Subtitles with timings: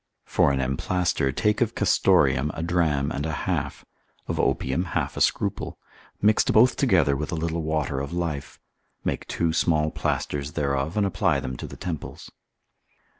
[0.25, 3.85] For an emplaster, take of castorium a dram and a half,
[4.25, 5.77] of opium half a scruple,
[6.19, 8.59] mixed both together with a little water of life,
[9.05, 12.31] make two small plasters thereof, and apply them to the temples.